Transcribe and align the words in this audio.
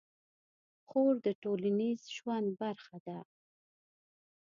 خور 0.87 1.13
د 1.25 1.27
ټولنیز 1.41 2.01
ژوند 2.17 2.47
برخه 2.61 2.97
ده. 3.05 3.17